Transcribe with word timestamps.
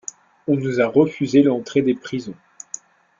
On 0.47 0.55
nous 0.55 0.79
a 0.81 0.87
refusé 0.87 1.43
l'entrée 1.43 1.83
des 1.83 1.93
prisons. 1.93 2.33